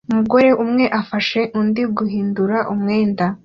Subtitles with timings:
[0.09, 3.25] Umugore umwe afasha undi guhindura imyenda